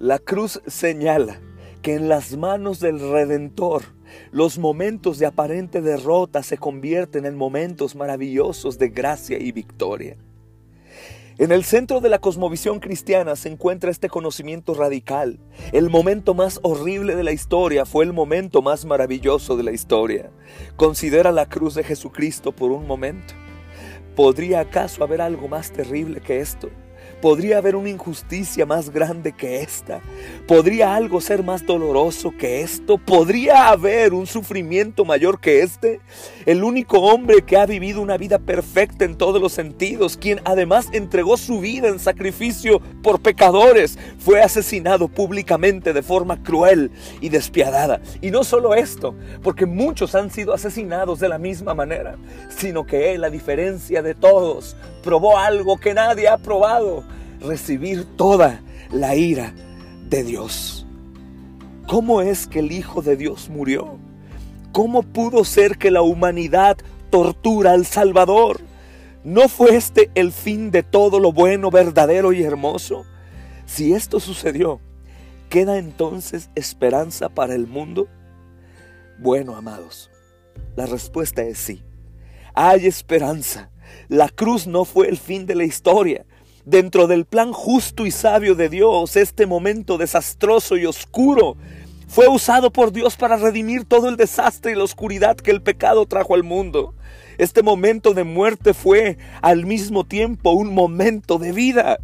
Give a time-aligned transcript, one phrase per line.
[0.00, 1.42] La cruz señala
[1.82, 3.82] que en las manos del Redentor
[4.32, 10.16] los momentos de aparente derrota se convierten en momentos maravillosos de gracia y victoria.
[11.36, 15.38] En el centro de la cosmovisión cristiana se encuentra este conocimiento radical.
[15.70, 20.30] El momento más horrible de la historia fue el momento más maravilloso de la historia.
[20.76, 23.34] Considera la cruz de Jesucristo por un momento.
[24.16, 26.70] ¿Podría acaso haber algo más terrible que esto?
[27.20, 30.00] ¿Podría haber una injusticia más grande que esta?
[30.46, 32.96] ¿Podría algo ser más doloroso que esto?
[32.96, 36.00] ¿Podría haber un sufrimiento mayor que este?
[36.46, 40.88] El único hombre que ha vivido una vida perfecta en todos los sentidos, quien además
[40.92, 46.90] entregó su vida en sacrificio por pecadores, fue asesinado públicamente de forma cruel
[47.20, 48.00] y despiadada.
[48.22, 52.16] Y no solo esto, porque muchos han sido asesinados de la misma manera,
[52.48, 57.04] sino que él, a diferencia de todos, probó algo que nadie ha probado
[57.40, 58.60] recibir toda
[58.90, 59.54] la ira
[60.08, 60.86] de Dios.
[61.86, 63.98] ¿Cómo es que el Hijo de Dios murió?
[64.72, 66.76] ¿Cómo pudo ser que la humanidad
[67.10, 68.60] tortura al Salvador?
[69.24, 73.04] ¿No fue este el fin de todo lo bueno, verdadero y hermoso?
[73.66, 74.80] Si esto sucedió,
[75.48, 78.08] ¿queda entonces esperanza para el mundo?
[79.18, 80.10] Bueno, amados,
[80.76, 81.82] la respuesta es sí.
[82.54, 83.70] Hay esperanza.
[84.08, 86.24] La cruz no fue el fin de la historia.
[86.66, 91.56] Dentro del plan justo y sabio de Dios, este momento desastroso y oscuro
[92.06, 96.04] fue usado por Dios para redimir todo el desastre y la oscuridad que el pecado
[96.04, 96.92] trajo al mundo.
[97.38, 101.98] Este momento de muerte fue al mismo tiempo un momento de vida.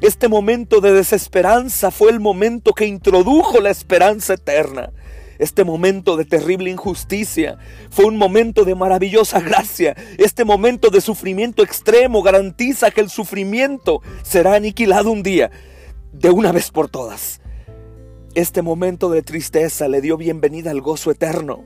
[0.00, 4.90] Este momento de desesperanza fue el momento que introdujo la esperanza eterna.
[5.38, 7.58] Este momento de terrible injusticia
[7.90, 9.96] fue un momento de maravillosa gracia.
[10.18, 15.50] Este momento de sufrimiento extremo garantiza que el sufrimiento será aniquilado un día,
[16.12, 17.40] de una vez por todas.
[18.34, 21.64] Este momento de tristeza le dio bienvenida al gozo eterno.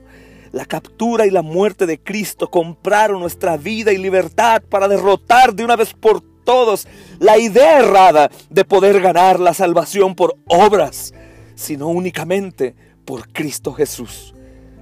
[0.51, 5.63] La captura y la muerte de Cristo compraron nuestra vida y libertad para derrotar de
[5.63, 6.87] una vez por todas
[7.19, 11.13] la idea errada de poder ganar la salvación por obras,
[11.55, 12.75] sino únicamente
[13.07, 14.35] por Cristo Jesús.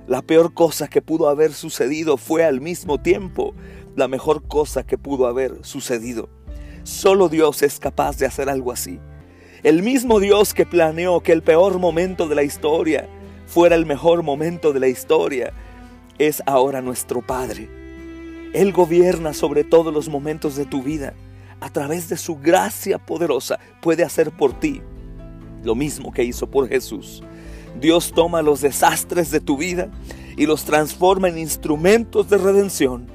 [0.08, 3.53] La peor cosa que pudo haber sucedido fue al mismo tiempo
[3.96, 6.28] la mejor cosa que pudo haber sucedido.
[6.84, 9.00] Solo Dios es capaz de hacer algo así.
[9.64, 13.08] El mismo Dios que planeó que el peor momento de la historia
[13.46, 15.53] fuera el mejor momento de la historia,
[16.18, 17.69] es ahora nuestro Padre.
[18.53, 21.14] Él gobierna sobre todos los momentos de tu vida.
[21.59, 24.81] A través de su gracia poderosa puede hacer por ti
[25.64, 27.24] lo mismo que hizo por Jesús.
[27.80, 29.90] Dios toma los desastres de tu vida
[30.38, 33.08] y los transforma en instrumentos de redención.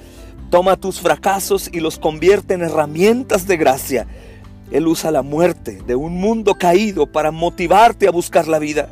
[0.51, 4.07] Toma tus fracasos y los convierte en herramientas de gracia.
[4.71, 8.91] Él usa la muerte de un mundo caído para motivarte a buscar la vida.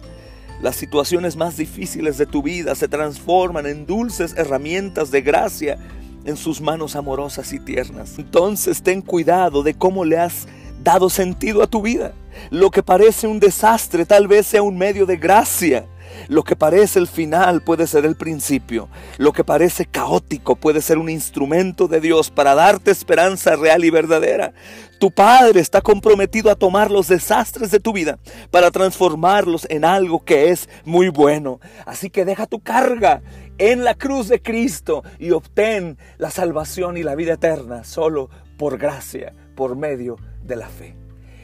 [0.63, 5.79] Las situaciones más difíciles de tu vida se transforman en dulces herramientas de gracia
[6.25, 8.19] en sus manos amorosas y tiernas.
[8.19, 10.49] Entonces ten cuidado de cómo le has
[10.89, 12.15] dado sentido a tu vida.
[12.51, 15.87] Lo que parece un desastre tal vez sea un medio de gracia.
[16.29, 18.89] Lo que parece el final puede ser el principio.
[19.19, 23.91] Lo que parece caótico puede ser un instrumento de Dios para darte esperanza real y
[23.91, 24.55] verdadera.
[24.99, 28.19] Tu Padre está comprometido a tomar los desastres de tu vida
[28.51, 31.61] para transformarlos en algo que es muy bueno.
[31.85, 33.21] Así que deja tu carga
[33.59, 38.77] en la cruz de Cristo y obtén la salvación y la vida eterna solo por
[38.77, 40.15] gracia, por medio
[40.45, 40.95] de la fe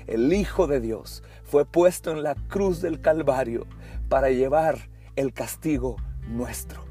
[0.06, 3.66] el Hijo de Dios, fue puesto en la cruz del Calvario
[4.08, 5.96] para llevar el castigo
[6.28, 6.84] nuestro.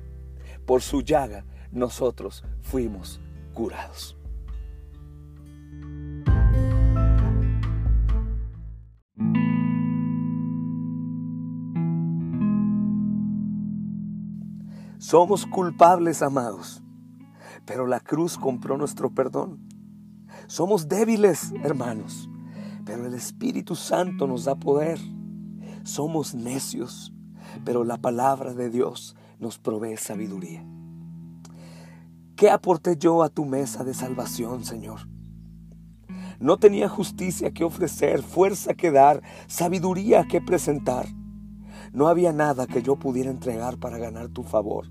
[0.65, 3.21] Por su llaga nosotros fuimos
[3.53, 4.17] curados.
[14.97, 16.83] Somos culpables, amados,
[17.65, 19.72] pero la cruz compró nuestro perdón.
[20.47, 22.29] Somos débiles, hermanos,
[22.85, 24.99] pero el Espíritu Santo nos da poder.
[25.83, 27.13] Somos necios,
[27.63, 30.65] pero la palabra de Dios nos provee sabiduría.
[32.35, 35.07] ¿Qué aporté yo a tu mesa de salvación, Señor?
[36.39, 41.07] No tenía justicia que ofrecer, fuerza que dar, sabiduría que presentar.
[41.93, 44.87] No había nada que yo pudiera entregar para ganar tu favor.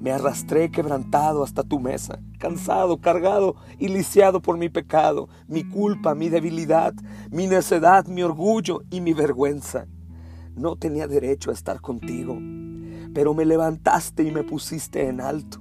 [0.00, 6.14] Me arrastré quebrantado hasta tu mesa, cansado, cargado y lisiado por mi pecado, mi culpa,
[6.14, 6.94] mi debilidad,
[7.30, 9.86] mi necedad, mi orgullo y mi vergüenza.
[10.54, 12.38] No tenía derecho a estar contigo,
[13.14, 15.60] pero me levantaste y me pusiste en alto.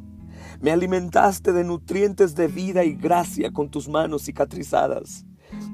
[0.61, 5.25] Me alimentaste de nutrientes de vida y gracia con tus manos cicatrizadas.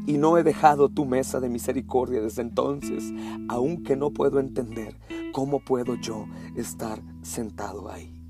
[0.06, 3.04] y no he dejado tu mesa de misericordia desde entonces,
[3.48, 5.00] aunque no puedo entender
[5.32, 8.21] cómo puedo yo estar sentado ahí.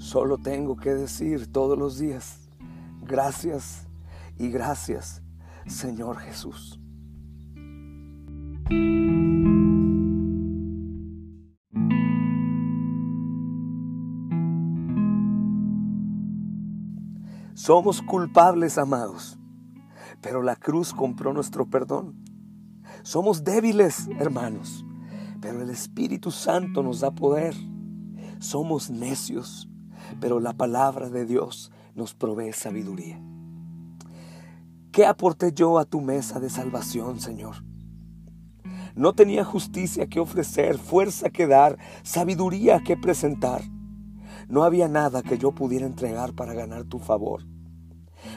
[0.00, 2.48] Solo tengo que decir todos los días,
[3.02, 3.86] gracias
[4.38, 5.22] y gracias,
[5.66, 6.80] Señor Jesús.
[17.52, 19.38] Somos culpables, amados,
[20.22, 22.24] pero la cruz compró nuestro perdón.
[23.02, 24.82] Somos débiles, hermanos,
[25.42, 27.54] pero el Espíritu Santo nos da poder.
[28.38, 29.68] Somos necios,
[30.20, 33.20] pero la palabra de Dios nos provee sabiduría.
[34.92, 37.64] ¿Qué aporté yo a tu mesa de salvación, Señor?
[38.96, 43.62] No tenía justicia que ofrecer, fuerza que dar, sabiduría que presentar.
[44.48, 47.44] No había nada que yo pudiera entregar para ganar tu favor.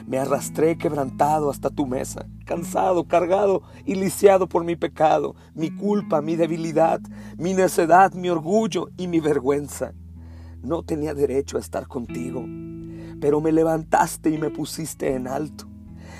[0.06, 6.22] Me arrastré quebrantado hasta tu mesa, cansado, cargado y lisiado por mi pecado, mi culpa,
[6.22, 7.00] mi debilidad,
[7.36, 9.92] mi necedad, mi orgullo y mi vergüenza.
[10.64, 12.42] No tenía derecho a estar contigo,
[13.20, 15.66] pero me levantaste y me pusiste en alto.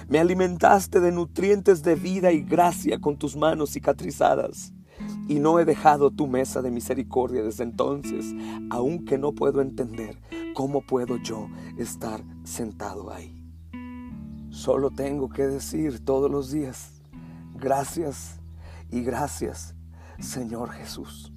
[0.09, 4.75] Me alimentaste de nutrientes de vida y gracia con tus manos cicatrizadas.
[5.29, 8.35] Y no he dejado tu mesa de misericordia desde entonces,
[8.71, 10.21] aunque no puedo entender
[10.55, 11.49] cómo puedo yo
[11.79, 13.43] estar sentado ahí.
[14.51, 17.01] Solo tengo que decir todos los días,
[17.59, 18.41] gracias
[18.91, 19.75] y gracias,
[20.21, 21.33] Señor Jesús.